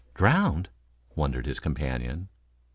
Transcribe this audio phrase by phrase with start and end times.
[0.15, 0.67] "Drowned?"
[1.15, 2.27] wondered his companion.